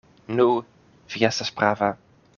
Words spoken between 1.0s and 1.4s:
vi